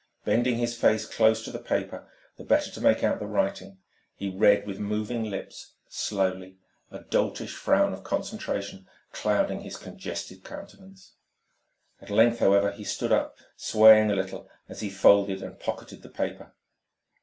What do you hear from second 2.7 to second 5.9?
to make out the writing, he read with moving lips,